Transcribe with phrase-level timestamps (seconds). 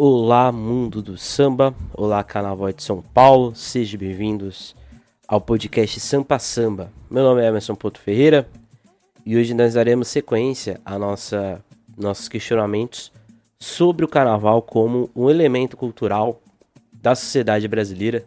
[0.00, 1.74] Olá, mundo do samba.
[1.92, 3.52] Olá, Carnaval de São Paulo.
[3.56, 4.76] Sejam bem-vindos
[5.26, 6.92] ao podcast Sampa Samba.
[7.10, 8.48] Meu nome é Emerson Porto Ferreira
[9.26, 11.60] e hoje nós daremos sequência a nossa
[11.96, 13.10] nossos questionamentos
[13.58, 16.40] sobre o carnaval como um elemento cultural
[16.92, 18.24] da sociedade brasileira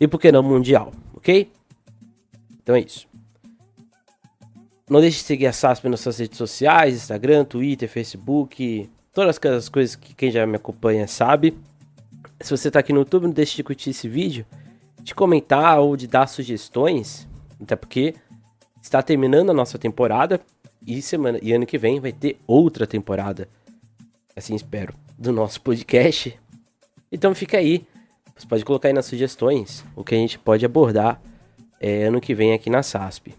[0.00, 1.48] e por que não mundial, ok?
[2.60, 3.06] Então é isso.
[4.90, 9.68] Não deixe de seguir a SASP nas suas redes sociais, Instagram, Twitter, Facebook, todas aquelas
[9.68, 11.56] coisas que quem já me acompanha sabe.
[12.40, 14.44] Se você está aqui no YouTube, não deixe de curtir esse vídeo,
[15.00, 17.26] de comentar ou de dar sugestões,
[17.62, 18.16] até porque
[18.82, 20.40] está terminando a nossa temporada
[20.84, 23.48] e semana e ano que vem vai ter outra temporada.
[24.36, 26.38] Assim espero, do nosso podcast.
[27.10, 27.86] Então fica aí.
[28.36, 31.22] Você pode colocar aí nas sugestões o que a gente pode abordar
[31.80, 33.32] é, ano que vem aqui na SASP.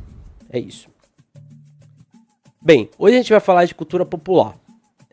[0.50, 0.88] É isso.
[2.62, 4.56] Bem, hoje a gente vai falar de cultura popular.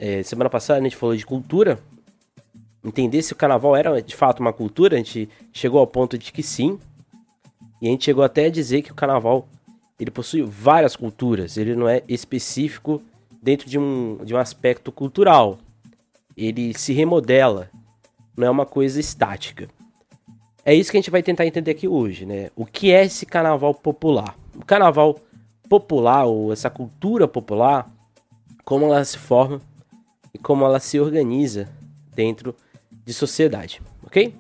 [0.04, 1.78] É, semana passada a gente falou de cultura.
[2.84, 6.32] Entender se o carnaval era de fato uma cultura, a gente chegou ao ponto de
[6.32, 6.76] que sim.
[7.80, 9.46] E a gente chegou até a dizer que o carnaval
[10.00, 13.00] ele possui várias culturas, ele não é específico
[13.40, 15.60] dentro de um, de um aspecto cultural.
[16.36, 17.70] Ele se remodela,
[18.36, 19.68] não é uma coisa estática.
[20.64, 22.50] É isso que a gente vai tentar entender aqui hoje, né?
[22.56, 24.36] O que é esse carnaval popular?
[24.52, 25.20] O carnaval
[25.68, 27.88] popular, ou essa cultura popular,
[28.64, 29.60] como ela se forma
[30.34, 31.68] e como ela se organiza
[32.14, 32.54] dentro
[33.04, 34.34] de sociedade, ok?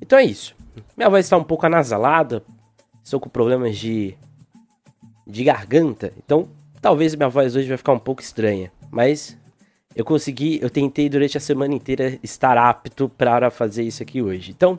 [0.00, 0.54] Então é isso.
[0.96, 2.42] Minha voz está um pouco anasalada,
[3.02, 4.16] estou com problemas de,
[5.26, 6.48] de garganta, então
[6.80, 9.36] talvez minha voz hoje vai ficar um pouco estranha, mas
[9.94, 14.50] eu consegui, eu tentei durante a semana inteira estar apto para fazer isso aqui hoje.
[14.50, 14.78] Então,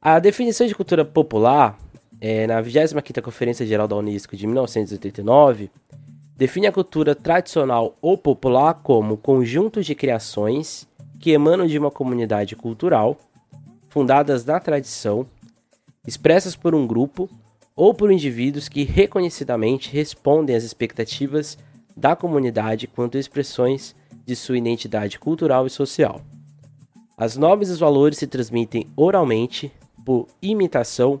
[0.00, 1.76] a definição de cultura popular,
[2.20, 5.70] é, na 25ª Conferência Geral da Unesco de 1989,
[6.38, 10.86] define a cultura tradicional ou popular como conjunto de criações
[11.18, 13.18] que emanam de uma comunidade cultural,
[13.88, 15.26] fundadas na tradição,
[16.06, 17.28] expressas por um grupo
[17.74, 21.58] ou por indivíduos que reconhecidamente respondem às expectativas
[21.96, 26.20] da comunidade quanto expressões de sua identidade cultural e social.
[27.16, 29.72] As normas e os valores se transmitem oralmente,
[30.04, 31.20] por imitação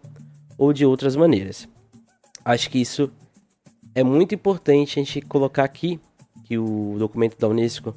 [0.56, 1.68] ou de outras maneiras.
[2.44, 3.10] Acho que isso
[3.98, 5.98] é muito importante a gente colocar aqui
[6.44, 7.96] que o documento da Unesco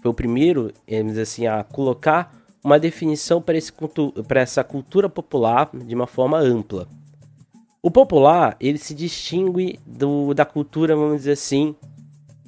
[0.00, 0.72] foi o primeiro,
[1.20, 3.70] assim, a colocar uma definição para, esse,
[4.26, 6.88] para essa cultura popular de uma forma ampla.
[7.82, 11.76] O popular, ele se distingue do, da cultura, vamos dizer assim,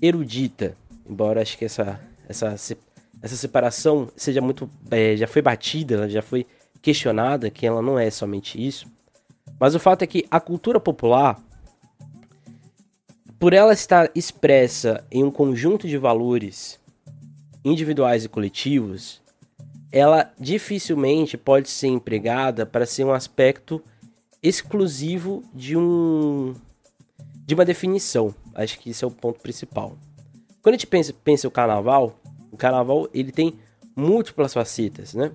[0.00, 0.75] erudita.
[1.06, 2.54] Embora acho que essa, essa,
[3.21, 4.71] essa separação seja muito.
[4.91, 6.47] É, já foi batida, já foi
[6.81, 8.86] questionada, que ela não é somente isso.
[9.60, 11.38] Mas o fato é que a cultura popular,
[13.44, 16.81] por ela estar expressa em um conjunto de valores
[17.62, 19.21] individuais e coletivos,
[19.93, 23.84] ela dificilmente pode ser empregada para ser um aspecto
[24.43, 26.54] exclusivo de um
[27.44, 28.34] de uma definição.
[28.54, 29.94] Acho que esse é o ponto principal.
[30.62, 32.19] Quando a gente pensa, pensa o carnaval,
[32.50, 33.59] o carnaval ele tem
[33.94, 35.33] múltiplas facetas, né?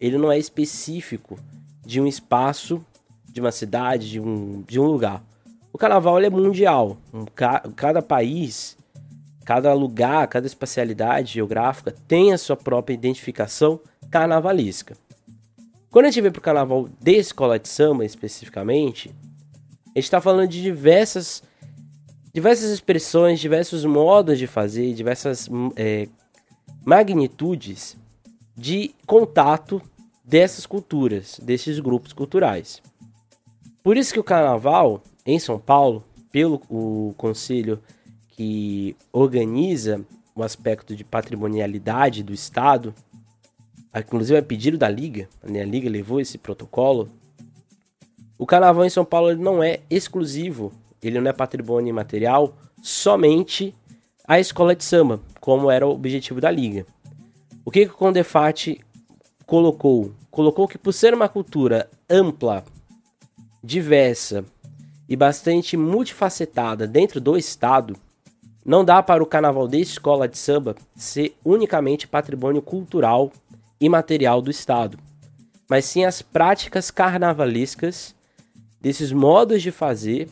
[0.00, 1.36] Ele não é específico
[1.84, 2.80] de um espaço,
[3.24, 5.28] de uma cidade, de um, de um lugar.
[5.72, 6.96] O carnaval é mundial.
[7.12, 7.24] Um,
[7.74, 8.76] cada país,
[9.44, 14.96] cada lugar, cada espacialidade geográfica tem a sua própria identificação carnavalesca.
[15.90, 19.14] Quando a gente vem para o carnaval de escola de samba especificamente,
[19.86, 21.42] a gente está falando de diversas,
[22.32, 26.08] diversas expressões, diversos modos de fazer, diversas é,
[26.84, 27.96] magnitudes
[28.56, 29.82] de contato
[30.24, 32.80] dessas culturas, desses grupos culturais.
[33.82, 37.80] Por isso que o carnaval em São Paulo, pelo o conselho
[38.30, 40.00] que organiza
[40.34, 42.94] o aspecto de patrimonialidade do Estado,
[43.94, 45.60] inclusive é pedido da Liga, né?
[45.60, 47.08] a Liga levou esse protocolo.
[48.38, 50.72] O carnaval em São Paulo não é exclusivo,
[51.02, 53.74] ele não é patrimônio imaterial somente
[54.26, 56.86] a escola de samba, como era o objetivo da Liga.
[57.64, 58.80] O que, que o Condefat
[59.44, 60.12] colocou?
[60.30, 62.64] Colocou que por ser uma cultura ampla,
[63.62, 64.44] diversa
[65.10, 67.96] e bastante multifacetada dentro do estado,
[68.64, 73.32] não dá para o carnaval de escola de samba ser unicamente patrimônio cultural
[73.80, 74.96] e material do estado,
[75.68, 78.14] mas sim as práticas carnavalescas
[78.80, 80.28] desses modos de fazer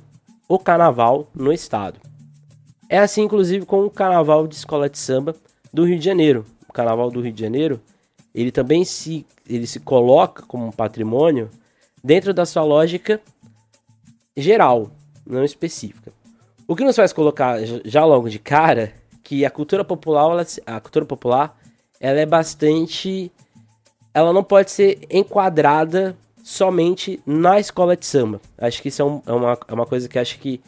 [0.48, 1.98] o carnaval no estado.
[2.88, 5.34] É assim, inclusive, com o carnaval de escola de samba
[5.72, 6.46] do Rio de Janeiro.
[6.68, 7.80] O carnaval do Rio de Janeiro,
[8.34, 11.50] ele também se, ele se coloca como um patrimônio
[12.02, 13.20] dentro da sua lógica
[14.40, 14.90] geral,
[15.26, 16.12] não específica.
[16.66, 18.92] O que nos faz colocar já logo de cara
[19.22, 21.58] que a cultura popular, ela, a cultura popular,
[22.00, 23.32] ela é bastante.
[24.14, 28.40] Ela não pode ser enquadrada somente na escola de samba.
[28.56, 30.60] Acho que isso é, um, é, uma, é uma coisa que acho que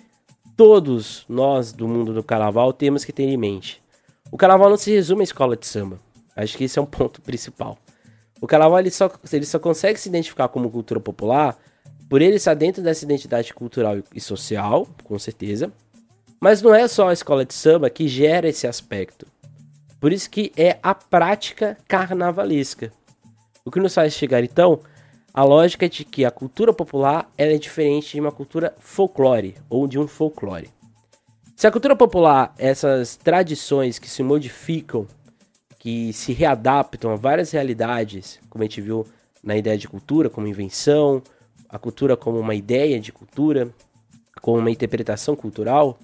[0.56, 3.82] todos nós do mundo do carnaval temos que ter em mente.
[4.30, 5.98] O carnaval não se resume à escola de samba.
[6.36, 7.78] Acho que esse é um ponto principal.
[8.40, 11.58] O carnaval ele só, ele só consegue se identificar como cultura popular
[12.10, 15.72] por ele estar dentro dessa identidade cultural e social, com certeza.
[16.40, 19.28] Mas não é só a escola de samba que gera esse aspecto.
[20.00, 22.90] Por isso que é a prática carnavalesca.
[23.64, 24.80] O que nos faz chegar então
[25.32, 29.96] a lógica de que a cultura popular é diferente de uma cultura folclore ou de
[29.96, 30.68] um folclore.
[31.54, 35.06] Se a cultura popular, essas tradições que se modificam,
[35.78, 39.06] que se readaptam a várias realidades, como a gente viu
[39.44, 41.22] na ideia de cultura como invenção,
[41.70, 43.72] a cultura como uma ideia de cultura,
[44.40, 45.98] como uma interpretação cultural.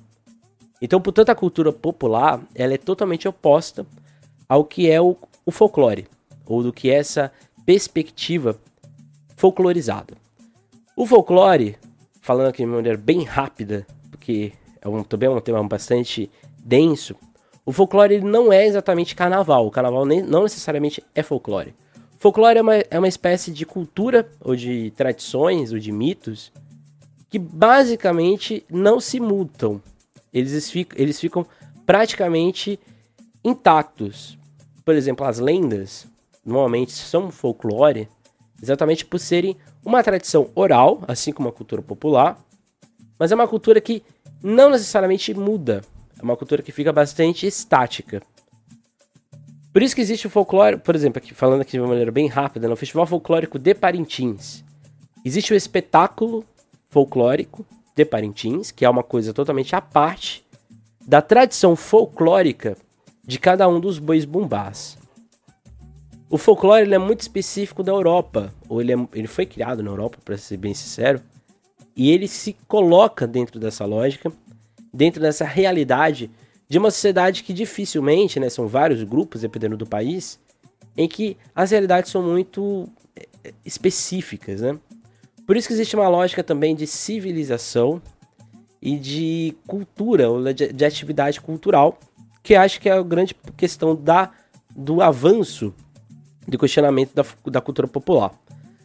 [0.81, 3.87] Então, portanto, a cultura popular ela é totalmente oposta
[4.49, 6.07] ao que é o, o folclore,
[6.45, 7.33] ou do que é essa
[7.65, 8.59] perspectiva
[9.37, 10.17] folclorizado.
[10.97, 11.77] O folclore,
[12.21, 17.17] falando aqui de maneira bem rápida, porque é um, também é um tema bastante denso,
[17.67, 19.67] o folclore ele não é exatamente carnaval.
[19.67, 21.75] O carnaval nem, não necessariamente é folclore.
[22.19, 26.53] Folclore é uma, é uma espécie de cultura, ou de tradições, ou de mitos,
[27.29, 29.81] que basicamente não se mutam.
[30.33, 31.47] Eles eles ficam
[31.85, 32.79] praticamente
[33.45, 34.39] intactos.
[34.85, 36.07] Por exemplo, as lendas
[36.45, 38.09] normalmente são folclore,
[38.62, 42.39] exatamente por serem uma tradição oral, assim como a cultura popular,
[43.19, 44.03] mas é uma cultura que
[44.43, 45.83] não necessariamente muda,
[46.19, 48.23] é uma cultura que fica bastante estática.
[49.76, 52.28] Por isso que existe o folclore, por exemplo, aqui falando aqui de uma maneira bem
[52.28, 54.64] rápida, no Festival Folclórico de Parintins,
[55.23, 56.46] existe o espetáculo
[56.88, 57.62] folclórico
[57.94, 60.43] de Parintins, que é uma coisa totalmente à parte
[61.06, 62.75] da tradição folclórica
[63.23, 64.96] de cada um dos bois bumbás.
[66.31, 70.17] O folclore é muito específico da Europa, ou ele, é, ele foi criado na Europa,
[70.25, 71.20] para ser bem sincero,
[71.94, 74.32] e ele se coloca dentro dessa lógica,
[74.90, 76.31] dentro dessa realidade
[76.69, 80.39] de uma sociedade que dificilmente, né, são vários grupos, dependendo do país,
[80.97, 84.79] em que as realidades são muito é, específicas, né?
[85.47, 88.03] Por isso que existe uma lógica também de civilização
[88.83, 91.99] e de cultura, ou de, de atividade cultural,
[92.43, 94.33] que acho que é a grande questão da,
[94.75, 95.73] do avanço
[96.47, 98.33] de questionamento da, da cultura popular.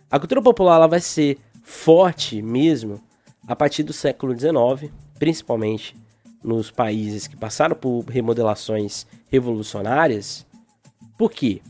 [0.09, 3.01] A cultura popular ela vai ser forte mesmo
[3.47, 5.95] a partir do século XIX, principalmente
[6.43, 10.45] nos países que passaram por remodelações revolucionárias.
[11.17, 11.61] Por quê?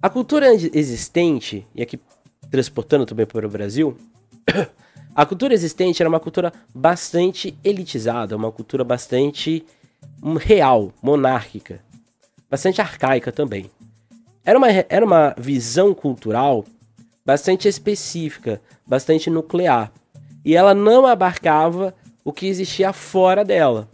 [0.00, 1.98] A cultura existente, e aqui
[2.50, 3.96] transportando também para o Brasil,
[5.14, 9.64] a cultura existente era uma cultura bastante elitizada, uma cultura bastante
[10.22, 11.80] hum, real, monárquica,
[12.50, 13.70] bastante arcaica também.
[14.44, 16.64] Era uma, era uma visão cultural
[17.24, 19.92] bastante específica, bastante nuclear.
[20.44, 21.94] E ela não abarcava
[22.24, 23.88] o que existia fora dela.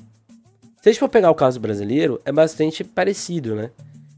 [0.81, 3.71] Se a gente for pegar o caso brasileiro, é bastante parecido, né?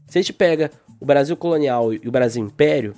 [0.07, 2.93] Se a gente pega o Brasil colonial e o Brasil império,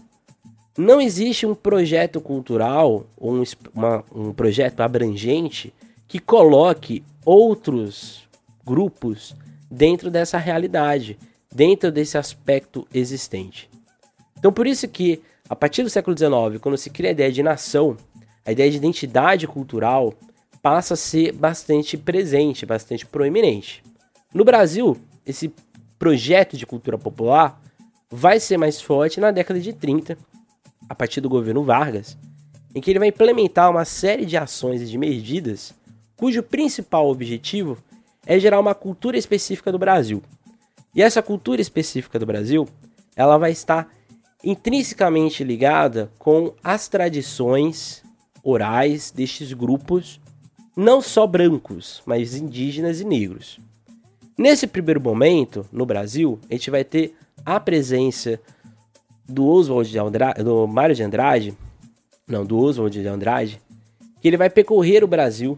[0.78, 3.44] não existe um projeto cultural ou um,
[3.74, 5.74] uma, um projeto abrangente
[6.08, 8.28] que coloque outros
[8.66, 9.36] grupos
[9.70, 11.18] dentro dessa realidade
[11.54, 13.70] dentro desse aspecto existente.
[14.38, 17.44] Então, por isso que, a partir do século XIX, quando se cria a ideia de
[17.44, 17.96] nação,
[18.46, 20.14] a ideia de identidade cultural
[20.64, 23.84] passa a ser bastante presente, bastante proeminente.
[24.34, 25.54] No Brasil, esse
[26.00, 27.62] projeto de cultura popular
[28.10, 30.18] vai ser mais forte na década de 30,
[30.88, 32.18] a partir do governo Vargas,
[32.74, 35.74] em que ele vai implementar uma série de ações e de medidas
[36.16, 37.78] cujo principal objetivo
[38.26, 40.24] é gerar uma cultura específica do Brasil,
[40.96, 42.70] e essa cultura específica do Brasil,
[43.16, 43.92] ela vai estar
[44.44, 48.04] intrinsecamente ligada com as tradições
[48.44, 50.22] orais destes grupos,
[50.76, 53.60] não só brancos, mas indígenas e negros.
[54.38, 57.16] Nesse primeiro momento, no Brasil, a gente vai ter
[57.46, 58.40] a presença
[59.28, 61.58] do Oswald de Andrade, do Mário de Andrade,
[62.28, 63.62] não, do Oswald de Andrade,
[64.20, 65.58] que ele vai percorrer o Brasil,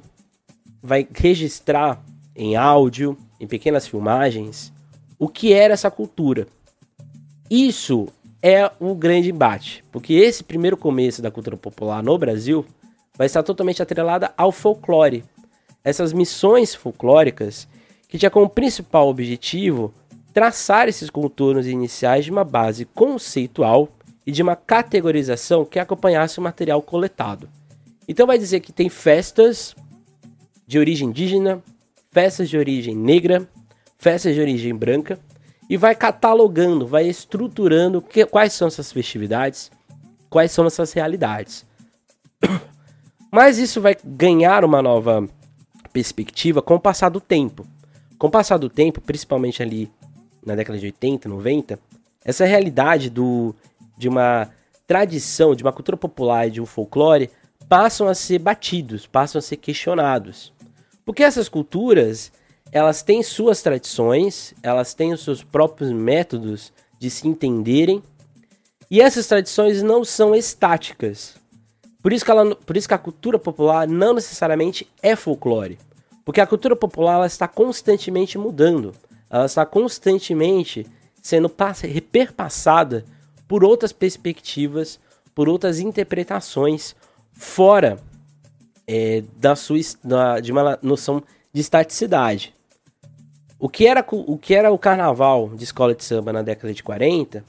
[0.82, 2.04] vai registrar
[2.36, 4.74] em áudio, em pequenas filmagens,
[5.18, 6.48] o que era essa cultura.
[7.50, 8.08] Isso
[8.42, 12.66] é o grande embate, porque esse primeiro começo da cultura popular no Brasil
[13.18, 15.24] vai estar totalmente atrelada ao folclore.
[15.84, 17.68] Essas missões folclóricas
[18.08, 19.94] que tinha como principal objetivo
[20.34, 23.90] traçar esses contornos iniciais de uma base conceitual
[24.26, 27.50] e de uma categorização que acompanhasse o material coletado.
[28.08, 29.76] Então vai dizer que tem festas
[30.68, 31.62] de origem indígena,
[32.12, 33.48] festas de origem negra,
[33.98, 35.20] festas de origem branca,
[35.70, 39.72] e vai catalogando, vai estruturando que, quais são essas festividades,
[40.30, 41.66] quais são essas realidades.
[43.36, 45.28] Mas isso vai ganhar uma nova
[45.92, 47.68] perspectiva com o passar do tempo.
[48.18, 49.92] Com o passar do tempo, principalmente ali
[50.46, 51.78] na década de 80, 90,
[52.24, 53.54] essa realidade do,
[53.98, 54.50] de uma
[54.88, 57.30] tradição, de uma cultura popular e de um folclore
[57.68, 60.54] passam a ser batidos, passam a ser questionados.
[61.04, 62.32] Porque essas culturas,
[62.72, 68.02] elas têm suas tradições, elas têm os seus próprios métodos de se entenderem,
[68.90, 71.36] e essas tradições não são estáticas.
[72.06, 75.80] Por isso que, ela, por isso que a cultura popular não necessariamente é folclore.
[76.24, 78.94] Porque a cultura popular ela está constantemente mudando.
[79.28, 80.86] Ela está constantemente
[81.20, 83.04] sendo reperpassada
[83.48, 85.00] por outras perspectivas,
[85.34, 86.96] por outras interpretações,
[87.34, 87.98] fora
[88.86, 92.54] é, da sua, da, de uma noção de estaticidade.
[93.58, 96.84] O que, era, o que era o carnaval de escola de samba na década de
[96.84, 97.44] 40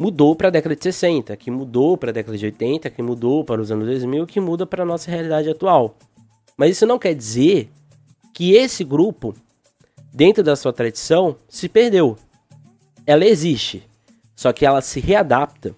[0.00, 3.44] mudou para a década de 60, que mudou para a década de 80, que mudou
[3.44, 5.94] para os anos 2000, que muda para a nossa realidade atual.
[6.56, 7.70] Mas isso não quer dizer
[8.32, 9.34] que esse grupo,
[10.10, 12.16] dentro da sua tradição, se perdeu.
[13.06, 13.86] Ela existe,
[14.34, 15.74] só que ela se readapta,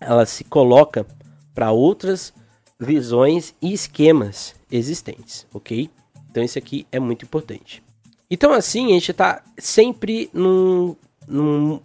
[0.00, 1.06] ela se coloca
[1.54, 2.32] para outras
[2.80, 5.90] visões e esquemas existentes, ok?
[6.30, 7.82] Então isso aqui é muito importante.
[8.30, 10.96] Então assim, a gente está sempre num,
[11.28, 11.80] num,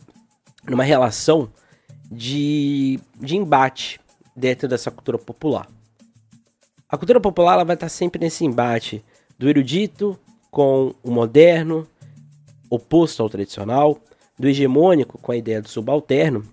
[0.69, 1.49] numa relação
[2.11, 3.99] de, de embate
[4.35, 5.67] dentro dessa cultura popular.
[6.89, 9.03] A cultura popular ela vai estar sempre nesse embate
[9.37, 10.17] do erudito
[10.49, 11.87] com o moderno,
[12.69, 13.97] oposto ao tradicional,
[14.37, 16.43] do hegemônico com a ideia do subalterno,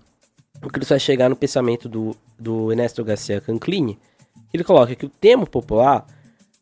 [0.61, 3.99] o que vai chegar no pensamento do, do Ernesto Garcia Canclini,
[4.53, 6.05] ele coloca que o termo popular,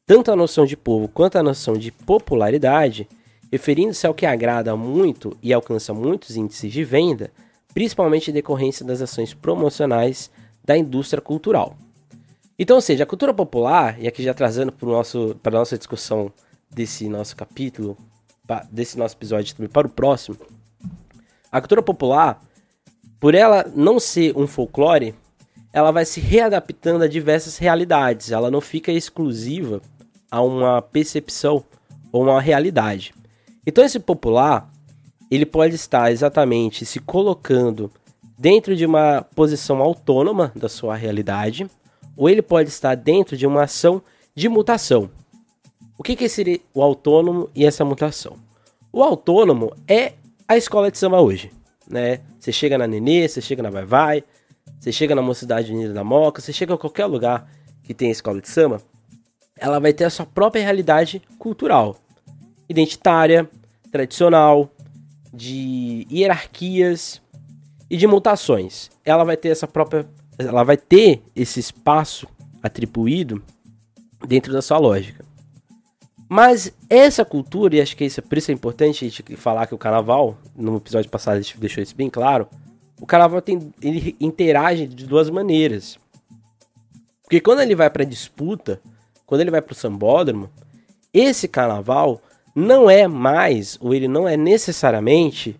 [0.05, 3.07] tanto a noção de povo quanto a noção de popularidade,
[3.53, 7.29] referindo-se ao que agrada muito e alcança muitos índices de venda,
[7.71, 10.31] principalmente em decorrência das ações promocionais
[10.65, 11.77] da indústria cultural.
[12.57, 16.33] Então, ou seja, a cultura popular, e aqui já trazendo para a nossa discussão
[16.67, 17.95] desse nosso capítulo,
[18.71, 20.35] desse nosso episódio também para o próximo,
[21.51, 22.43] a cultura popular,
[23.19, 25.13] por ela não ser um folclore,
[25.71, 29.79] ela vai se readaptando a diversas realidades, ela não fica exclusiva
[30.31, 31.63] a uma percepção
[32.11, 33.13] ou uma realidade.
[33.65, 34.69] Então esse popular,
[35.31, 37.91] ele pode estar exatamente se colocando
[38.37, 41.69] dentro de uma posição autônoma da sua realidade,
[42.15, 44.01] ou ele pode estar dentro de uma ação
[44.35, 45.09] de mutação.
[45.97, 48.35] O que, que seria o autônomo e essa mutação?
[48.91, 50.13] O autônomo é
[50.47, 51.51] a escola de samba hoje,
[51.87, 52.19] né?
[52.39, 54.23] Você chega na Nenê, você chega na Vai Vai,
[54.79, 57.49] você chega na Mocidade Unida da Moca, você chega a qualquer lugar
[57.83, 58.81] que tem escola de samba,
[59.57, 61.95] ela vai ter a sua própria realidade cultural,
[62.73, 63.49] identitária,
[63.91, 64.69] tradicional,
[65.33, 67.21] de hierarquias
[67.89, 68.89] e de mutações.
[69.05, 72.27] Ela vai ter essa própria ela vai ter esse espaço
[72.61, 73.41] atribuído
[74.27, 75.23] dentro da sua lógica.
[76.27, 79.75] Mas essa cultura, e acho que isso, por isso é importante a gente falar que
[79.75, 82.47] o carnaval, no episódio passado a gente deixou isso bem claro,
[82.99, 85.99] o carnaval tem, ele interage de duas maneiras.
[87.21, 88.81] Porque quando ele vai para disputa,
[89.25, 90.49] quando ele vai para o sambódromo,
[91.13, 92.21] esse carnaval
[92.55, 95.55] não é mais, ou ele não é necessariamente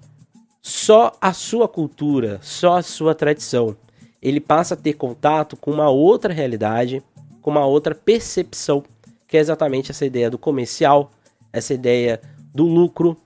[0.62, 3.76] só a sua cultura, só a sua tradição
[4.24, 7.04] ele passa a ter contato com uma outra realidade,
[7.42, 8.82] com uma outra percepção,
[9.28, 11.12] que é exatamente essa ideia do comercial,
[11.52, 12.22] essa ideia
[12.56, 13.18] do lucro,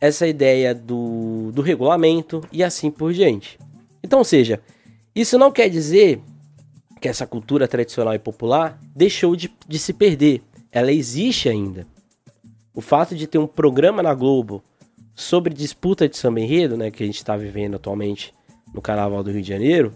[0.00, 3.58] essa ideia do, do regulamento e assim por diante.
[4.00, 4.60] Então, ou seja,
[5.12, 6.22] isso não quer dizer
[7.00, 10.40] que essa cultura tradicional e popular deixou de, de se perder.
[10.70, 11.84] Ela existe ainda.
[12.74, 14.62] O fato de ter um programa na Globo
[15.14, 18.34] sobre disputa de samba enredo, né, que a gente está vivendo atualmente
[18.74, 19.94] no Carnaval do Rio de Janeiro,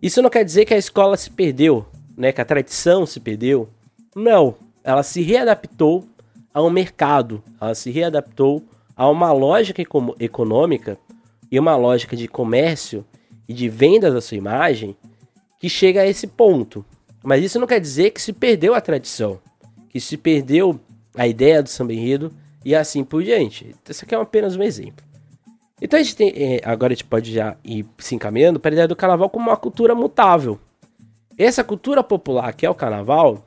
[0.00, 2.32] isso não quer dizer que a escola se perdeu, né?
[2.32, 3.68] Que a tradição se perdeu.
[4.14, 6.06] Não, ela se readaptou
[6.52, 8.62] ao mercado, ela se readaptou
[8.96, 9.82] a uma lógica
[10.20, 10.98] econômica
[11.50, 13.04] e uma lógica de comércio
[13.48, 14.96] e de venda da sua imagem
[15.58, 16.84] que chega a esse ponto.
[17.22, 19.40] Mas isso não quer dizer que se perdeu a tradição,
[19.88, 20.78] que se perdeu
[21.14, 22.32] a ideia do samba enredo
[22.64, 23.74] e assim por diante.
[23.88, 25.04] Isso aqui é apenas um exemplo.
[25.80, 28.74] Então a gente tem, é, agora a gente pode já ir se encaminhando para a
[28.74, 30.58] ideia do carnaval como uma cultura mutável.
[31.36, 33.44] Essa cultura popular que é o carnaval,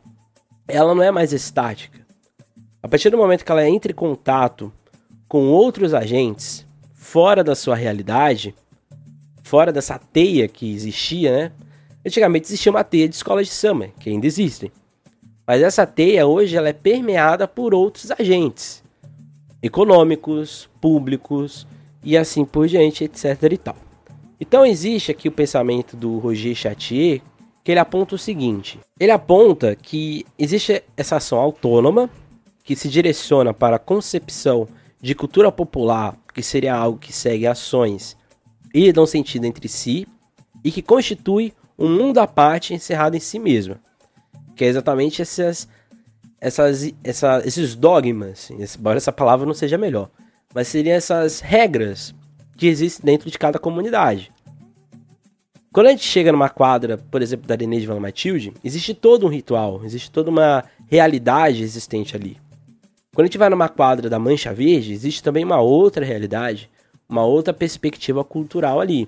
[0.68, 2.06] ela não é mais estática.
[2.84, 4.72] A partir do momento que ela entra em contato
[5.28, 8.54] com outros agentes fora da sua realidade,
[9.44, 11.52] fora dessa teia que existia, né?
[12.06, 14.72] Antigamente existia uma teia de escolas de samba, que ainda existem.
[15.48, 18.84] Mas essa teia hoje ela é permeada por outros agentes
[19.62, 21.66] econômicos, públicos,
[22.04, 23.76] e assim por diante, etc e tal.
[24.40, 27.22] Então existe aqui o pensamento do Roger Chatier,
[27.64, 32.10] que ele aponta o seguinte: ele aponta que existe essa ação autônoma
[32.64, 34.68] que se direciona para a concepção
[35.02, 38.16] de cultura popular, que seria algo que segue ações
[38.74, 40.06] e dão sentido entre si,
[40.64, 43.80] e que constitui um mundo à parte encerrado em si mesma.
[44.58, 45.68] Que é exatamente essas,
[46.42, 50.10] essas, essa, esses dogmas, embora essa palavra não seja melhor,
[50.54, 52.14] mas seriam essas regras
[52.58, 54.32] que existem dentro de cada comunidade.
[55.72, 59.28] Quando a gente chega numa quadra, por exemplo, da Areneia de Vila Matilde, existe todo
[59.28, 62.38] um ritual, existe toda uma realidade existente ali.
[63.14, 66.70] Quando a gente vai numa quadra da Mancha Verde, existe também uma outra realidade,
[67.08, 69.08] uma outra perspectiva cultural ali.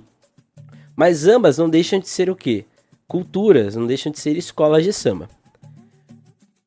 [0.96, 2.65] Mas ambas não deixam de ser o quê?
[3.08, 5.27] Culturas, não deixam de ser escolas de samba.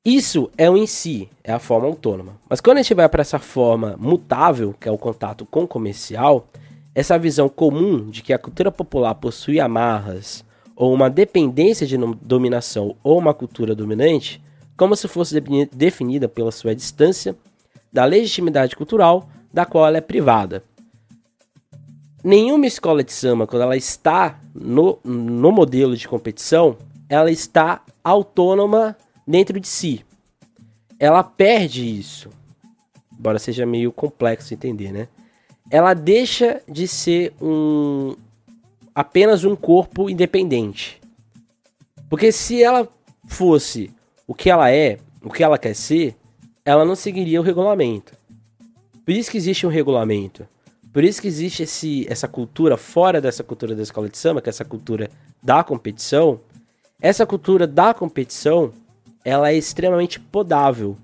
[0.04, 2.37] Isso é o em si, é a forma autônoma.
[2.49, 5.68] Mas quando a gente vai para essa forma mutável, que é o contato com o
[5.68, 6.49] comercial,
[6.92, 10.44] essa visão comum de que a cultura popular possui amarras
[10.75, 14.42] ou uma dependência de dominação ou uma cultura dominante,
[14.76, 15.40] como se fosse
[15.73, 17.37] definida pela sua distância
[17.92, 20.64] da legitimidade cultural da qual ela é privada.
[22.25, 26.76] Nenhuma escola de samba, quando ela está no, no modelo de competição,
[27.09, 28.97] ela está autônoma
[29.33, 30.05] dentro de si.
[30.99, 32.29] Ela perde isso.
[33.19, 35.09] Embora seja meio complexo entender, né?
[35.71, 38.15] Ela deixa de ser um
[38.95, 41.01] apenas um corpo independente.
[42.11, 42.87] Porque se ela
[43.27, 43.91] fosse
[44.27, 46.15] o que ela é, o que ela quer ser,
[46.62, 48.12] ela não seguiria o regulamento.
[49.03, 50.47] Por isso que existe um regulamento.
[50.93, 54.51] Por isso que existe esse, essa cultura fora dessa cultura da escola de samba, que
[54.51, 55.09] é essa cultura
[55.43, 56.39] da competição.
[57.01, 58.73] Essa cultura da competição,
[59.25, 60.97] ela é extremamente podável.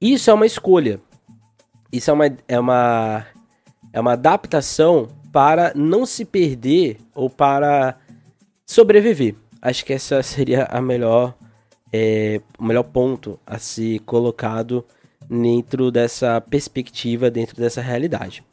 [0.00, 1.00] Isso é uma escolha.
[1.92, 3.26] Isso é uma, é uma,
[3.92, 7.96] é uma adaptação para não se perder ou para
[8.66, 9.34] sobreviver.
[9.60, 11.34] Acho que essa seria a melhor,
[11.92, 14.84] é, o melhor ponto a ser colocado
[15.28, 18.44] dentro dessa perspectiva, dentro dessa realidade.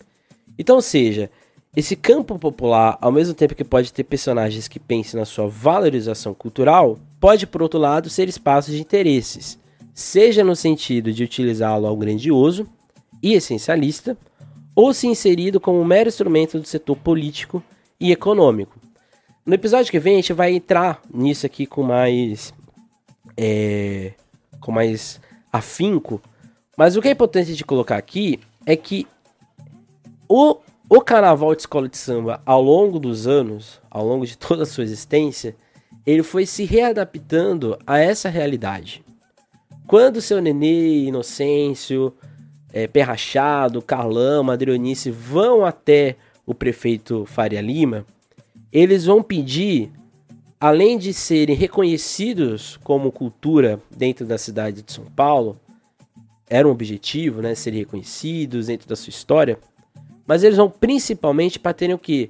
[0.58, 1.30] Então, seja,
[1.76, 6.34] esse campo popular, ao mesmo tempo que pode ter personagens que pensem na sua valorização
[6.34, 9.60] cultural, pode, por outro lado, ser espaço de interesses,
[9.94, 12.68] seja no sentido de utilizá-lo ao grandioso
[13.22, 14.18] e essencialista,
[14.76, 17.62] ou se inserido como um mero instrumento do setor político
[18.00, 18.80] e econômico.
[19.46, 22.54] No episódio que vem, a gente vai entrar nisso aqui com mais.
[23.36, 24.14] É,
[24.62, 25.20] com mais
[25.52, 26.22] afinco.
[26.78, 29.08] Mas o que é importante de colocar aqui é que
[30.28, 30.58] o
[30.90, 34.66] o carnaval de escola de samba, ao longo dos anos, ao longo de toda a
[34.66, 35.56] sua existência,
[36.06, 39.04] ele foi se readaptando a essa realidade.
[39.88, 42.14] Quando seu Nenê, Inocêncio,
[42.72, 48.06] é, Perrachado, Carlão, Adrionice vão até o prefeito Faria Lima,
[48.72, 49.92] eles vão pedir,
[50.60, 55.60] além de serem reconhecidos como cultura dentro da cidade de São Paulo,
[56.48, 59.60] era um objetivo, né, serem reconhecidos dentro da sua história,
[60.26, 62.30] mas eles vão principalmente para terem o que?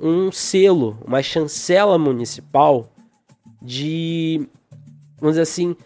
[0.00, 2.92] Um selo, uma chancela municipal
[3.60, 4.48] de,
[5.18, 5.76] vamos dizer assim,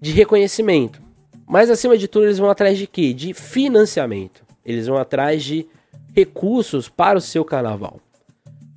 [0.00, 1.00] de reconhecimento.
[1.46, 3.12] Mas acima de tudo, eles vão atrás de quê?
[3.12, 4.44] De financiamento.
[4.64, 5.66] Eles vão atrás de
[6.14, 8.00] recursos para o seu carnaval.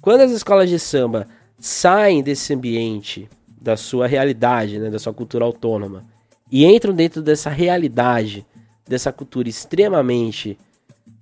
[0.02, 1.28] Quando as escolas de samba
[1.60, 3.30] saem desse ambiente,
[3.62, 6.04] da sua realidade, né, da sua cultura autônoma,
[6.52, 8.46] e entram dentro dessa realidade,
[8.88, 10.58] dessa cultura extremamente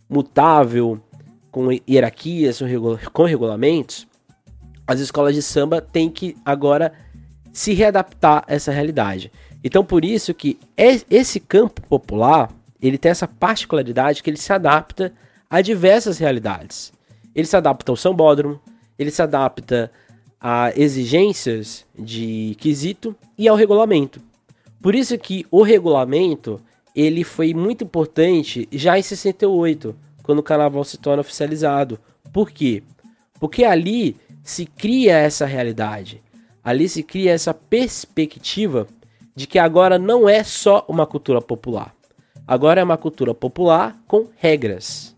[0.10, 1.00] mutável,
[1.52, 2.60] com hierarquias,
[3.12, 4.08] com regulamentos,
[4.88, 6.94] as escolas de samba têm que agora
[7.52, 9.32] se readaptar a essa realidade.
[9.64, 12.50] Então, por isso que esse campo popular,
[12.82, 15.12] ele tem essa particularidade que ele se adapta
[15.50, 16.94] a diversas realidades.
[17.36, 18.60] Ele se adapta ao sambódromo,
[18.98, 19.92] ele se adapta
[20.40, 24.22] a exigências de quesito e ao regulamento.
[24.82, 26.62] Por isso que o regulamento,
[26.96, 32.00] ele foi muito importante já em 68, quando o carnaval se torna oficializado.
[32.32, 32.82] Por quê?
[33.40, 36.22] Porque ali se cria essa realidade.
[36.70, 38.86] Ali se cria essa perspectiva
[39.36, 41.96] de que agora não é só uma cultura popular.
[42.48, 45.16] Agora é uma cultura popular com regras.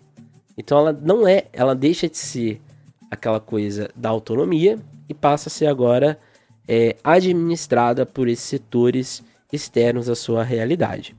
[0.57, 2.61] Então ela não é, ela deixa de ser
[3.09, 6.17] aquela coisa da autonomia e passa a ser agora
[6.65, 11.13] é, administrada por esses setores externos à sua realidade.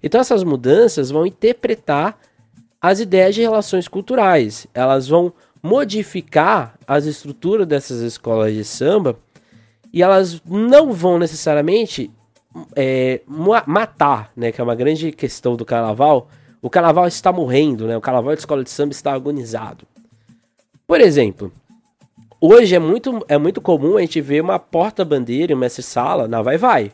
[0.00, 2.16] Então essas mudanças vão interpretar
[2.80, 4.64] as ideias de relações culturais.
[4.72, 9.18] Elas vão modificar as estruturas dessas escolas de samba
[9.92, 12.10] e elas não vão necessariamente
[12.74, 13.20] é,
[13.66, 16.28] matar, né, que é uma grande questão do carnaval,
[16.62, 17.96] o carnaval está morrendo, né?
[17.96, 19.84] O carnaval de escola de samba está agonizado.
[20.86, 21.52] Por exemplo,
[22.40, 26.40] hoje é muito, é muito comum a gente ver uma porta-bandeira e um mestre-sala na
[26.40, 26.92] vai-vai.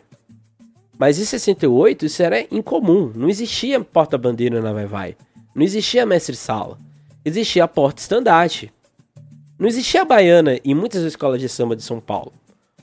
[0.98, 3.12] Mas em 68 isso era incomum.
[3.14, 5.14] Não existia porta-bandeira na vai-vai.
[5.54, 6.78] Não existia mestre-sala.
[7.22, 8.72] Existia a porta-estandarte.
[9.58, 12.32] Não existia a baiana em muitas escolas de samba de São Paulo.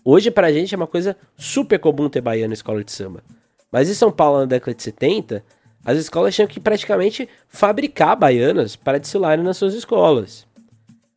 [0.08, 3.24] Hoje, pra gente, é uma coisa super comum ter baiana em escola de samba.
[3.72, 5.44] Mas em São Paulo, na década de 70,
[5.84, 10.46] as escolas tinham que praticamente fabricar baianas para desfilarem nas suas escolas.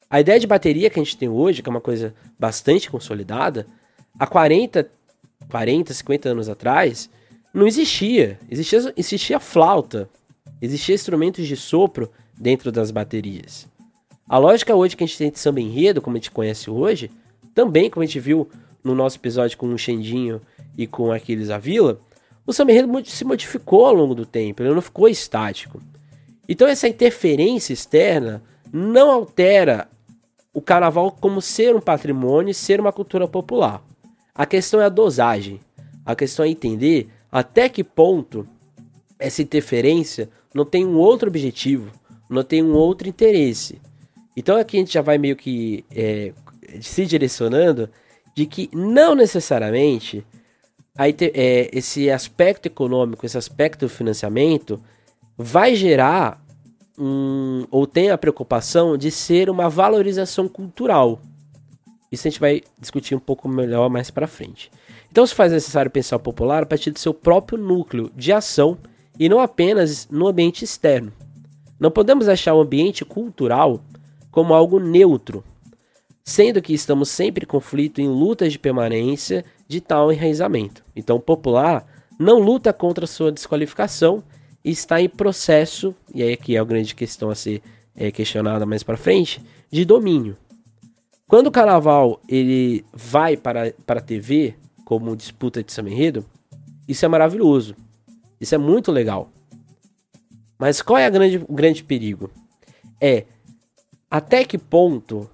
[0.09, 3.67] A ideia de bateria que a gente tem hoje, que é uma coisa bastante consolidada,
[4.19, 4.91] há 40,
[5.51, 7.11] 40 50 anos atrás,
[7.53, 8.39] não existia.
[8.51, 10.09] Existia, existia flauta,
[10.63, 13.69] existia instrumentos de sopro dentro das baterias.
[14.27, 17.11] A lógica hoje que a gente tem de samba enredo, como a gente conhece hoje,
[17.55, 18.49] também como a gente viu
[18.83, 20.41] no nosso episódio com o Xandinho
[20.77, 22.01] e com Aquiles Avila,
[22.47, 25.81] o samba enredo se modificou ao longo do tempo, ele não ficou estático.
[26.49, 29.89] Então essa interferência externa não altera
[30.53, 33.83] o carnaval como ser um patrimônio e ser uma cultura popular.
[34.35, 35.61] A questão é a dosagem.
[36.07, 38.47] A questão é entender até que ponto
[39.19, 41.93] essa interferência não tem um outro objetivo,
[42.31, 43.81] não tem um outro interesse.
[44.37, 46.33] Então aqui a gente já vai meio que é,
[46.81, 47.91] se direcionando
[48.39, 50.25] de que não necessariamente
[50.97, 54.81] aí é, esse aspecto econômico, esse aspecto do financiamento,
[55.37, 56.41] vai gerar
[56.97, 61.21] um, ou tem a preocupação de ser uma valorização cultural.
[62.13, 64.71] Isso a gente vai discutir um pouco melhor mais para frente.
[65.11, 68.79] Então se faz necessário pensar o popular a partir do seu próprio núcleo de ação
[69.19, 71.13] e não apenas no ambiente externo.
[71.81, 73.81] Não podemos achar o ambiente cultural
[74.31, 75.43] como algo neutro,
[76.29, 80.85] sendo que estamos sempre em conflito em lutas de permanência de tal enraizamento.
[80.95, 81.87] Então, popular
[82.19, 84.23] não luta contra sua desqualificação
[84.63, 87.63] e está em processo, e aí aqui é a grande questão a ser
[87.97, 90.37] é, questionada mais para frente, de domínio.
[91.27, 95.89] Quando o carnaval ele vai para, para a TV como disputa de samba
[96.87, 97.75] isso é maravilhoso.
[98.39, 99.31] Isso é muito legal.
[100.59, 102.31] Mas qual é a grande, o grande perigo?
[103.01, 103.25] É
[104.11, 105.31] até que ponto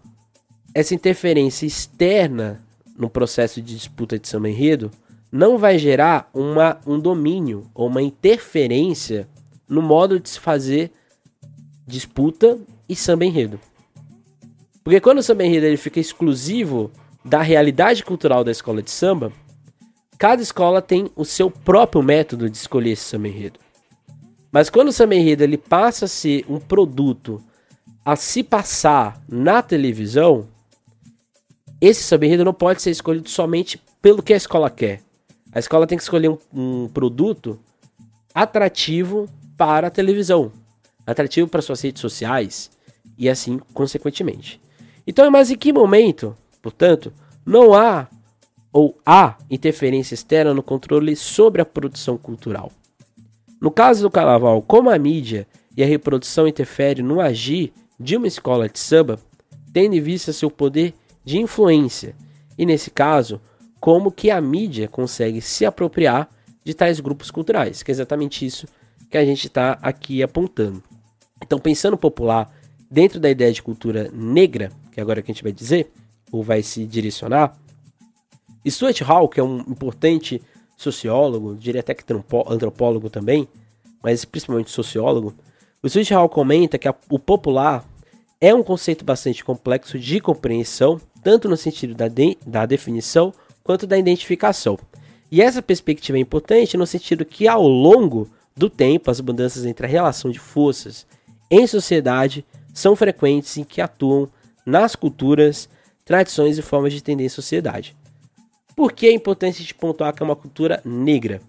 [0.74, 2.60] essa interferência externa
[2.98, 4.90] no processo de disputa de samba enredo
[5.30, 9.28] não vai gerar uma, um domínio ou uma interferência
[9.68, 10.90] no modo de se fazer
[11.86, 12.58] disputa
[12.88, 13.60] e samba enredo.
[14.82, 16.90] Porque quando o samba enredo ele fica exclusivo
[17.24, 19.32] da realidade cultural da escola de samba,
[20.18, 23.60] cada escola tem o seu próprio método de escolher esse samba enredo.
[24.52, 27.42] Mas quando o samba enredo ele passa a ser um produto
[28.04, 30.48] a se passar na televisão,
[31.86, 35.00] esse samba enredo não pode ser escolhido somente pelo que a escola quer.
[35.52, 37.58] A escola tem que escolher um, um produto
[38.34, 40.52] atrativo para a televisão,
[41.06, 42.70] atrativo para suas redes sociais
[43.16, 44.60] e assim consequentemente.
[45.06, 47.12] Então, mas em que momento, portanto,
[47.44, 48.08] não há
[48.72, 52.72] ou há interferência externa no controle sobre a produção cultural?
[53.60, 58.26] No caso do carnaval, como a mídia e a reprodução interferem no agir de uma
[58.26, 59.18] escola de samba,
[59.72, 62.14] tendo em vista seu poder de influência,
[62.56, 63.40] e nesse caso,
[63.80, 66.28] como que a mídia consegue se apropriar
[66.62, 68.66] de tais grupos culturais, que é exatamente isso
[69.10, 70.82] que a gente está aqui apontando.
[71.42, 72.50] Então, pensando popular,
[72.90, 75.92] dentro da ideia de cultura negra, que é agora que a gente vai dizer,
[76.32, 77.56] ou vai se direcionar,
[78.66, 80.40] Stuart Hall, que é um importante
[80.76, 82.04] sociólogo, diria até que
[82.48, 83.46] antropólogo também,
[84.02, 85.34] mas principalmente sociólogo,
[85.82, 87.84] o Stuart Hall comenta que a, o popular
[88.40, 93.32] é um conceito bastante complexo de compreensão tanto no sentido da, de, da definição
[93.64, 94.78] quanto da identificação.
[95.32, 99.86] E essa perspectiva é importante no sentido que, ao longo do tempo, as mudanças entre
[99.86, 101.06] a relação de forças
[101.50, 104.28] em sociedade são frequentes em que atuam
[104.66, 105.68] nas culturas,
[106.04, 107.96] tradições e formas de entender a sociedade.
[108.76, 111.40] Por que é importante a gente pontuar que é uma cultura negra?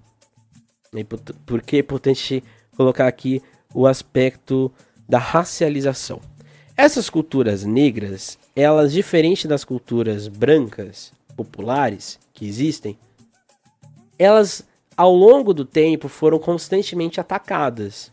[0.95, 2.43] É Por que é importante
[2.77, 3.41] colocar aqui
[3.73, 4.71] o aspecto
[5.07, 6.21] da racialização?
[6.77, 12.97] Essas culturas negras, elas diferente das culturas brancas populares que existem,
[14.19, 18.11] elas ao longo do tempo foram constantemente atacadas.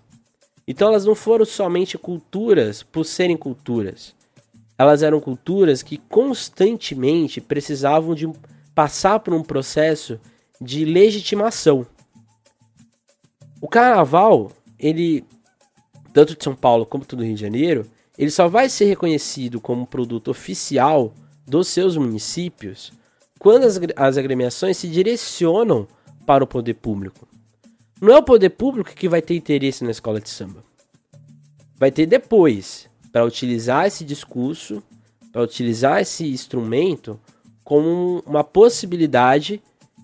[0.66, 4.14] Então elas não foram somente culturas por serem culturas.
[4.78, 8.30] Elas eram culturas que constantemente precisavam de
[8.74, 10.20] passar por um processo
[10.60, 11.84] de legitimação.
[13.60, 15.24] O carnaval, ele
[16.12, 17.90] tanto de São Paulo como do Rio de Janeiro,
[18.22, 21.12] ele só vai ser reconhecido como produto oficial
[21.44, 22.92] dos seus municípios
[23.36, 25.88] quando as, as agremiações se direcionam
[26.24, 27.26] para o poder público.
[28.00, 30.62] Não é o poder público que vai ter interesse na escola de samba.
[31.76, 34.80] Vai ter depois, para utilizar esse discurso,
[35.32, 37.18] para utilizar esse instrumento
[37.64, 39.60] como uma possibilidade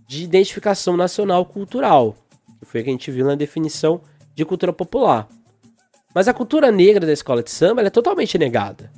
[0.09, 2.16] de identificação nacional cultural,
[2.62, 4.00] foi o que a gente viu na definição
[4.35, 5.28] de cultura popular.
[6.18, 8.90] Mas a cultura negra da escola de samba é totalmente negada.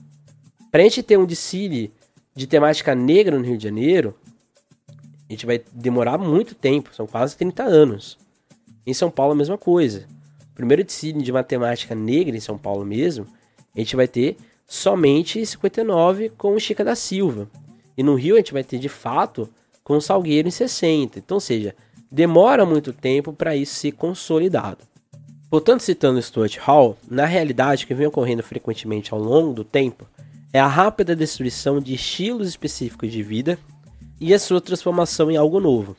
[0.70, 1.92] Para a gente ter um desfile
[2.34, 4.14] de temática negra no Rio de Janeiro,
[5.28, 8.16] a gente vai demorar muito tempo, são quase 30 anos.
[8.86, 10.06] Em São Paulo a mesma coisa.
[10.50, 13.26] O primeiro desfile de matemática negra em São Paulo mesmo,
[13.76, 17.50] a gente vai ter somente em 59 com Chica da Silva.
[17.98, 19.46] E no Rio a gente vai ter de fato
[19.84, 21.18] com o Salgueiro em 60.
[21.18, 21.76] Então, ou seja,
[22.10, 24.88] demora muito tempo para isso ser consolidado.
[25.50, 30.06] Portanto, citando Stuart Hall, na realidade o que vem ocorrendo frequentemente ao longo do tempo
[30.52, 33.58] é a rápida destruição de estilos específicos de vida
[34.20, 35.96] e a sua transformação em algo novo.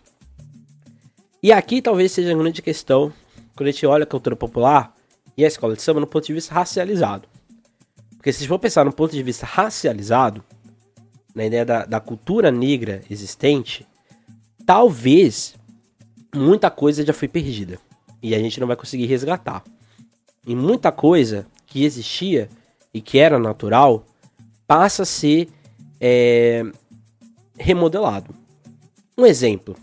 [1.43, 3.11] E aqui talvez seja a grande questão
[3.53, 4.95] quando a gente olha a cultura popular
[5.35, 7.27] e a escola de samba no ponto de vista racializado.
[8.15, 10.41] Porque se for pensar no ponto de vista racializado,
[11.35, 13.85] na ideia da, da cultura negra existente,
[14.65, 15.55] talvez
[16.33, 17.79] muita coisa já foi perdida.
[18.21, 19.63] E a gente não vai conseguir resgatar.
[20.45, 22.49] E muita coisa que existia
[22.93, 24.05] e que era natural
[24.67, 25.49] passa a ser
[25.99, 26.63] é,
[27.57, 28.33] remodelado.
[29.17, 29.75] Um exemplo.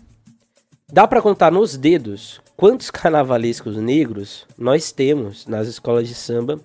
[0.91, 6.59] Dá para contar nos dedos quantos carnavalescos negros nós temos nas escolas de samba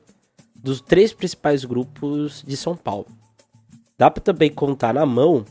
[0.55, 3.07] dos três principais grupos de São Paulo.
[3.97, 5.45] Dá para também contar na mão,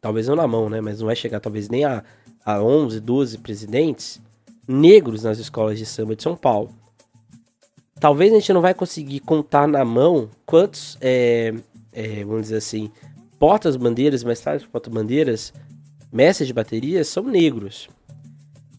[0.00, 2.04] talvez não na mão, né, mas não vai chegar talvez nem a,
[2.44, 4.20] a 11, 12 presidentes
[4.72, 6.70] negros nas escolas de samba de São Paulo.
[8.00, 11.54] Talvez a gente não vai conseguir contar na mão quantos, é,
[11.92, 12.90] é, vamos dizer assim,
[13.38, 15.52] portas-bandeiras, mais tarde porta-bandeiras,
[16.12, 17.88] mestres de baterias são negros.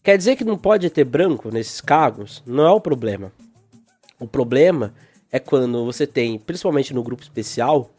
[0.02, 2.42] Quer dizer que não pode ter branco nesses cargos?
[2.46, 3.32] Não é o problema.
[4.20, 4.92] O problema
[5.32, 7.90] é quando você tem, principalmente no grupo especial,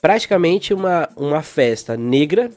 [0.00, 2.50] praticamente uma, uma festa negra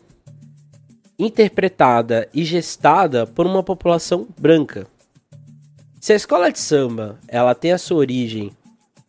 [1.18, 4.88] interpretada e gestada por uma população branca.
[6.00, 8.52] Se a escola de samba ela tem a sua origem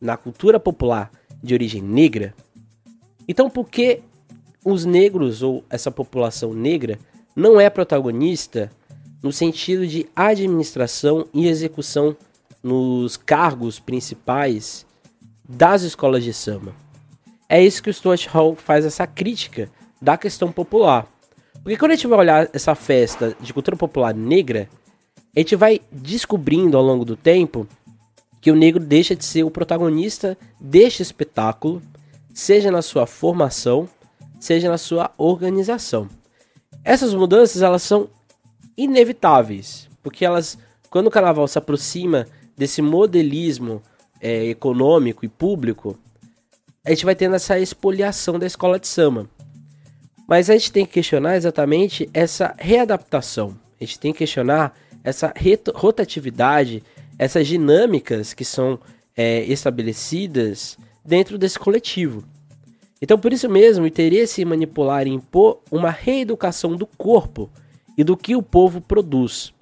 [0.01, 1.11] na cultura popular
[1.43, 2.35] de origem negra,
[3.29, 4.01] então por que
[4.65, 6.99] os negros ou essa população negra
[7.35, 8.71] não é protagonista
[9.23, 12.17] no sentido de administração e execução
[12.63, 14.87] nos cargos principais
[15.49, 16.75] das escolas de samba?
[17.49, 21.07] É isso que o Stuart Hall faz essa crítica da questão popular.
[21.67, 24.69] Porque quando a gente vai olhar essa festa de cultura popular negra,
[25.35, 27.67] a gente vai descobrindo ao longo do tempo
[28.41, 31.83] que o negro deixa de ser o protagonista deste espetáculo,
[32.33, 33.89] seja na sua formação,
[34.39, 36.09] seja na sua organização.
[36.85, 38.09] Essas mudanças elas são
[38.77, 40.57] inevitáveis, porque elas,
[40.89, 43.83] quando o carnaval se aproxima desse modelismo
[44.21, 45.99] é, econômico e público,
[46.85, 49.29] a gente vai tendo essa expoliação da escola de samba.
[50.27, 53.57] Mas a gente tem que questionar exatamente essa readaptação.
[53.81, 55.33] A gente tem que questionar essa
[55.75, 56.83] rotatividade,
[57.19, 58.79] essas dinâmicas que são
[59.17, 62.25] é, estabelecidas dentro desse coletivo.
[63.01, 67.51] Então, por isso mesmo, o interesse em manipular e impor uma reeducação do corpo
[67.97, 69.53] e do que o povo produz,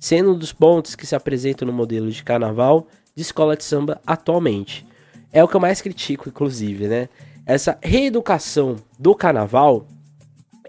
[0.00, 4.00] sendo um dos pontos que se apresentam no modelo de carnaval de escola de samba
[4.06, 4.86] atualmente.
[5.32, 7.08] É o que eu mais critico, inclusive, né?
[7.44, 9.86] Essa reeducação do carnaval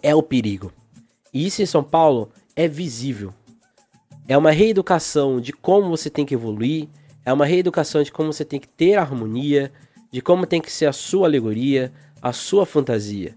[0.05, 0.71] é o perigo.
[1.33, 3.33] E isso em São Paulo é visível.
[4.27, 6.87] É uma reeducação de como você tem que evoluir,
[7.25, 9.71] é uma reeducação de como você tem que ter harmonia,
[10.11, 11.91] de como tem que ser a sua alegoria,
[12.21, 13.35] a sua fantasia.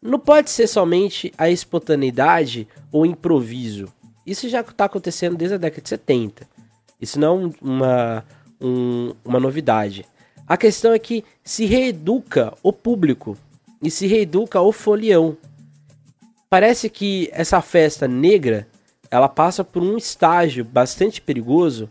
[0.00, 3.88] Não pode ser somente a espontaneidade ou improviso.
[4.24, 6.48] Isso já está acontecendo desde a década de 70.
[7.00, 8.24] Isso não é uma,
[8.60, 10.06] um, uma novidade.
[10.46, 13.36] A questão é que se reeduca o público
[13.82, 15.36] e se reeduca o folião
[16.48, 18.66] parece que essa festa negra
[19.10, 21.88] ela passa por um estágio bastante perigoso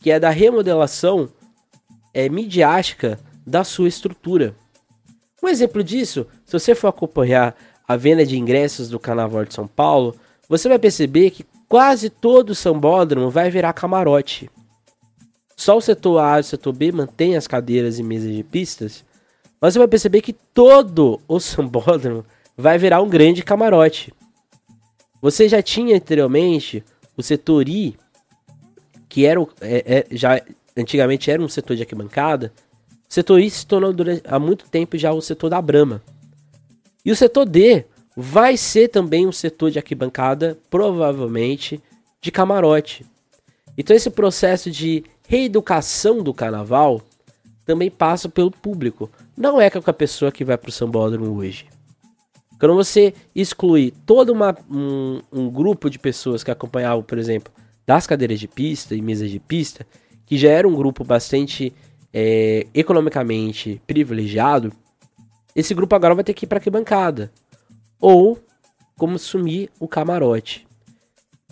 [0.00, 1.28] que é da remodelação
[2.14, 4.54] é, midiática da sua estrutura.
[5.42, 9.66] Um exemplo disso, se você for acompanhar a venda de ingressos do Carnaval de São
[9.66, 10.14] Paulo,
[10.48, 14.50] você vai perceber que quase todo o sambódromo vai virar camarote.
[15.56, 19.04] Só o setor A e o setor B mantém as cadeiras e mesas de pistas,
[19.60, 22.24] mas você vai perceber que todo o sambódromo
[22.58, 24.12] vai virar um grande camarote.
[25.22, 26.84] Você já tinha anteriormente
[27.16, 27.96] o setor I,
[29.08, 30.42] que era é, é, já
[30.76, 32.52] antigamente era um setor de arquibancada.
[33.08, 36.02] O setor I se tornou durante, há muito tempo já o setor da Brama.
[37.04, 37.84] E o setor D
[38.16, 41.80] vai ser também um setor de arquibancada, provavelmente
[42.20, 43.06] de camarote.
[43.76, 47.00] Então esse processo de reeducação do carnaval
[47.64, 49.08] também passa pelo público.
[49.36, 51.66] Não é com a pessoa que vai para o sambódromo hoje.
[52.58, 57.52] Quando você exclui todo uma, um, um grupo de pessoas que acompanhavam, por exemplo,
[57.86, 59.86] das cadeiras de pista e mesas de pista,
[60.26, 61.72] que já era um grupo bastante
[62.12, 64.72] é, economicamente privilegiado,
[65.54, 67.32] esse grupo agora vai ter que ir para que bancada
[68.00, 68.38] ou
[68.96, 70.66] como sumir o camarote.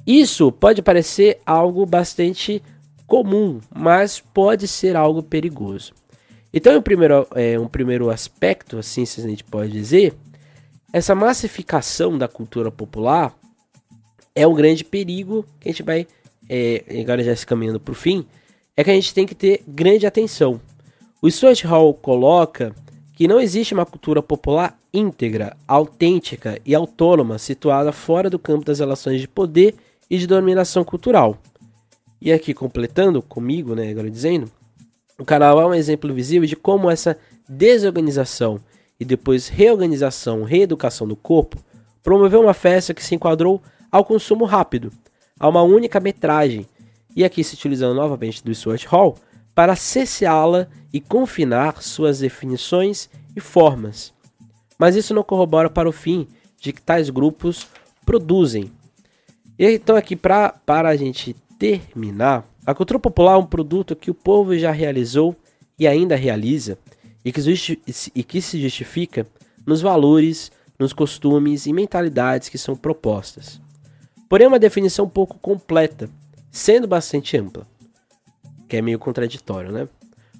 [0.07, 2.63] Isso pode parecer algo bastante
[3.07, 5.93] comum, mas pode ser algo perigoso.
[6.53, 10.15] Então, um primeiro, é, um primeiro aspecto, assim, se a gente pode dizer,
[10.93, 13.37] essa massificação da cultura popular
[14.35, 16.07] é um grande perigo que a gente vai,
[16.49, 18.27] é, agora já se caminhando para o fim,
[18.77, 20.61] é que a gente tem que ter grande atenção.
[21.21, 22.75] O Stuart Hall coloca
[23.15, 28.79] que não existe uma cultura popular íntegra, autêntica e autônoma situada fora do campo das
[28.79, 29.75] relações de poder
[30.09, 31.39] e de dominação cultural.
[32.21, 34.51] E aqui completando comigo, né, agora dizendo,
[35.19, 37.19] o canal é um exemplo visível de como essa
[37.49, 38.61] desorganização
[38.99, 41.59] e depois reorganização, reeducação do corpo
[42.03, 44.93] promoveu uma festa que se enquadrou ao consumo rápido,
[45.39, 46.67] a uma única metragem,
[47.15, 49.17] e aqui se utilizando novamente do Stuart Hall,
[49.55, 54.13] para cesseá-la e confinar suas definições e formas.
[54.79, 56.29] Mas isso não corrobora para o fim
[56.61, 57.67] de que tais grupos
[58.05, 58.71] produzem.
[59.59, 64.11] E então aqui pra, para a gente terminar, a cultura popular é um produto que
[64.11, 65.35] o povo já realizou
[65.79, 66.79] e ainda realiza
[67.27, 67.41] e que,
[68.15, 69.27] e que se justifica
[69.67, 73.61] nos valores, nos costumes e mentalidades que são propostas.
[74.29, 76.09] Porém, é uma definição pouco completa,
[76.53, 77.67] sendo bastante ampla
[78.69, 79.89] que é meio contraditório, né?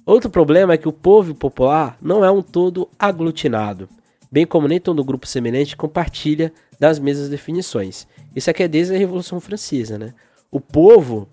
[0.05, 3.89] Outro problema é que o povo popular não é um todo aglutinado,
[4.31, 8.07] bem como nem todo grupo semelhante compartilha das mesmas definições.
[8.35, 10.13] Isso aqui é desde a Revolução Francesa, né?
[10.51, 11.27] O povo,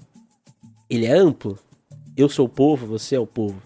[0.88, 1.58] ele é amplo.
[2.16, 3.62] Eu sou o povo, você é o povo.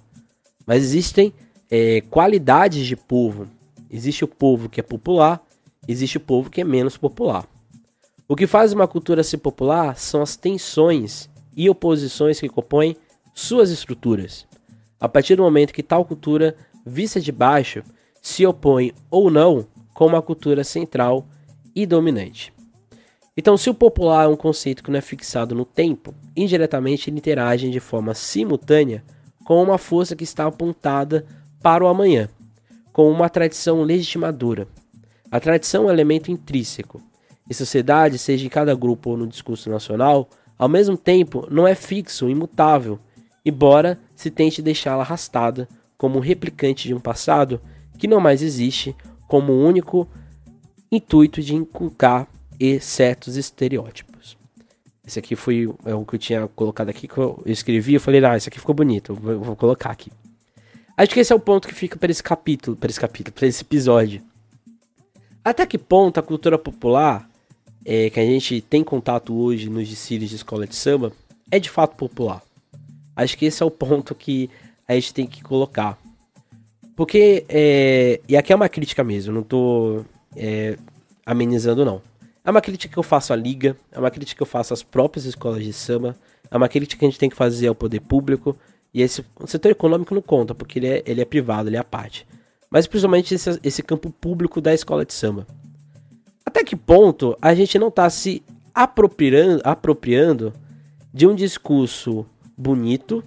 [0.66, 1.32] Mas existem
[1.70, 3.46] é, qualidades de povo.
[3.90, 5.42] Existe o povo que é popular,
[5.86, 7.46] existe o povo que é menos popular.
[8.26, 12.96] O que faz uma cultura ser popular são as tensões e oposições que compõem
[13.34, 14.46] suas estruturas.
[15.00, 16.54] A partir do momento que tal cultura,
[16.84, 17.82] vista de baixo,
[18.20, 21.26] se opõe ou não com uma cultura central
[21.74, 22.52] e dominante.
[23.36, 27.18] Então, se o popular é um conceito que não é fixado no tempo, indiretamente ele
[27.18, 29.04] interage de forma simultânea
[29.44, 31.24] com uma força que está apontada
[31.62, 32.28] para o amanhã,
[32.92, 34.66] com uma tradição legitimadora.
[35.30, 37.00] A tradição é um elemento intrínseco.
[37.48, 41.74] Em sociedade, seja em cada grupo ou no discurso nacional, ao mesmo tempo não é
[41.74, 42.98] fixo, imutável,
[43.44, 47.60] embora se tente deixá-la arrastada como um replicante de um passado
[47.96, 48.94] que não mais existe,
[49.26, 50.08] como o único
[50.90, 52.28] intuito de inculcar
[52.80, 54.36] certos estereótipos.
[55.06, 58.24] Esse aqui foi é o que eu tinha colocado aqui, que eu escrevi, eu falei,
[58.24, 60.10] ah, esse aqui ficou bonito, vou colocar aqui.
[60.98, 63.46] Acho que esse é o ponto que fica para esse capítulo, para esse capítulo, para
[63.46, 64.20] esse episódio.
[65.44, 67.30] Até que ponto a cultura popular,
[67.84, 71.12] é, que a gente tem contato hoje nos desfiles de escola de samba,
[71.52, 72.42] é de fato popular?
[73.14, 74.50] Acho que esse é o ponto que
[74.88, 75.96] a gente tem que colocar.
[76.96, 80.76] Porque, é, e aqui é uma crítica mesmo, não tô é,
[81.24, 82.02] amenizando não.
[82.44, 84.82] É uma crítica que eu faço à liga, é uma crítica que eu faço às
[84.82, 86.16] próprias escolas de samba,
[86.50, 88.58] é uma crítica que a gente tem que fazer ao poder público,
[88.92, 91.80] e esse o setor econômico não conta, porque ele é, ele é privado, ele é
[91.80, 92.26] a parte.
[92.70, 95.46] Mas principalmente esse, esse campo público da escola de samba.
[96.44, 98.42] Até que ponto a gente não está se
[98.74, 100.52] apropriando, apropriando
[101.12, 103.22] de um discurso bonito,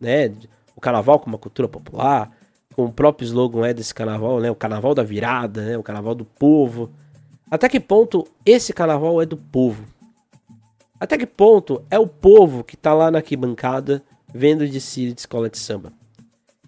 [0.00, 0.32] né?
[0.74, 2.30] O carnaval como uma cultura popular,
[2.74, 4.50] com o próprio slogan é desse carnaval, né?
[4.50, 5.78] O carnaval da virada, né?
[5.78, 6.90] O carnaval do povo.
[7.50, 9.84] Até que ponto esse carnaval é do povo?
[10.98, 15.20] Até que ponto é o povo que tá lá na arquibancada vendo de si de
[15.20, 15.92] escola de samba?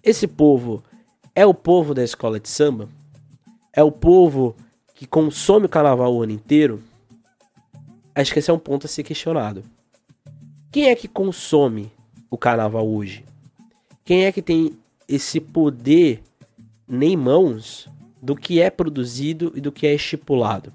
[0.03, 0.83] Esse povo
[1.35, 2.89] é o povo da escola de samba?
[3.71, 4.55] É o povo
[4.93, 6.83] que consome o carnaval o ano inteiro?
[8.13, 9.63] Acho que esse é um ponto a ser questionado.
[10.71, 11.91] Quem é que consome
[12.29, 13.25] o carnaval hoje?
[14.05, 14.77] Quem é que tem
[15.07, 16.21] esse poder
[16.87, 17.89] nem mãos
[18.21, 20.71] do que é produzido e do que é estipulado?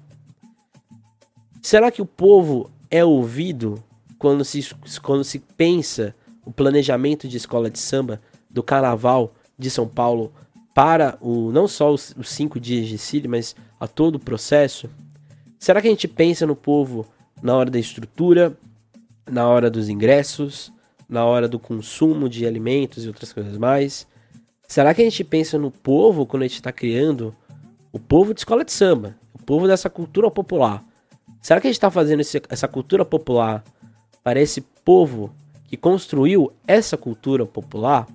[1.61, 3.83] Será que o povo é ouvido
[4.17, 6.15] quando se, quando se pensa
[6.49, 8.19] o planejamento de escola de samba
[8.49, 10.33] do carnaval de São Paulo
[10.73, 14.89] para o não só os, os cinco dias de Cílio, mas a todo o processo?
[15.59, 17.05] Será que a gente pensa no povo
[17.39, 18.57] na hora da estrutura,
[19.29, 20.73] na hora dos ingressos,
[21.07, 24.07] na hora do consumo de alimentos e outras coisas mais?
[24.67, 27.35] Será que a gente pensa no povo quando a gente está criando
[27.91, 30.83] o povo de escola de samba, o povo dessa cultura popular?
[31.43, 33.63] Será que a gente está fazendo esse, essa cultura popular
[34.23, 35.31] para esse povo
[35.69, 38.07] que construiu essa cultura popular?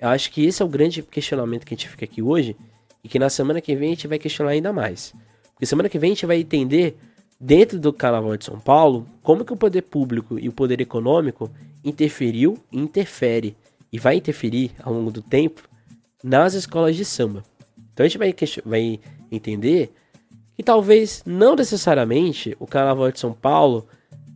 [0.00, 2.56] Eu acho que esse é o grande questionamento que a gente fica aqui hoje
[3.04, 5.12] e que na semana que vem a gente vai questionar ainda mais.
[5.52, 6.96] Porque semana que vem a gente vai entender,
[7.38, 11.50] dentro do Carnaval de São Paulo, como que o poder público e o poder econômico
[11.84, 13.54] interferiu e interfere
[13.92, 15.68] e vai interferir ao longo do tempo
[16.24, 17.44] nas escolas de samba.
[17.92, 18.34] Então a gente vai,
[18.64, 19.92] vai entender
[20.56, 23.86] que talvez não necessariamente o Carnaval de São Paulo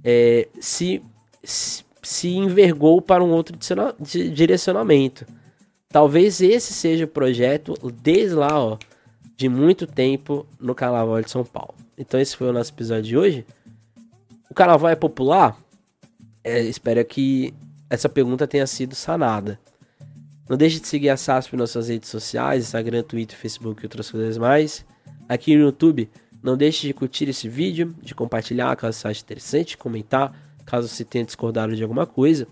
[0.04, 1.02] é, se,
[1.42, 3.56] se, se envergou para um outro
[4.32, 5.24] direcionamento.
[5.88, 8.78] Talvez esse seja o projeto desde lá, ó,
[9.36, 11.74] de muito tempo no Carnaval de São Paulo.
[11.96, 13.46] Então esse foi o nosso episódio de hoje.
[14.50, 15.56] O Carnaval é popular?
[16.42, 17.54] É, espero que
[17.88, 19.58] essa pergunta tenha sido sanada.
[20.48, 24.10] Não deixe de seguir a SASP nas suas redes sociais, Instagram, Twitter, Facebook e outras
[24.10, 24.84] coisas mais.
[25.28, 26.10] Aqui no YouTube,
[26.42, 30.34] não deixe de curtir esse vídeo, de compartilhar caso você ache interessante, comentar
[30.64, 32.46] caso você tenha discordado de alguma coisa.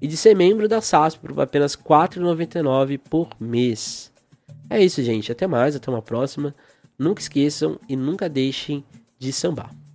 [0.00, 4.10] E de ser membro da SASP por apenas R$ 4,99 por mês.
[4.68, 5.30] É isso, gente.
[5.30, 6.54] Até mais, até uma próxima.
[6.98, 8.84] Nunca esqueçam e nunca deixem
[9.18, 9.79] de sambar.